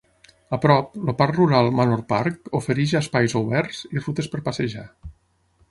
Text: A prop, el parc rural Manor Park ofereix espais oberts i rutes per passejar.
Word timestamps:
A 0.55 0.57
prop, 0.61 0.95
el 1.11 1.15
parc 1.19 1.37
rural 1.39 1.69
Manor 1.81 2.01
Park 2.15 2.49
ofereix 2.61 2.95
espais 3.03 3.37
oberts 3.43 3.83
i 3.95 4.03
rutes 4.05 4.33
per 4.35 4.43
passejar. 4.49 4.93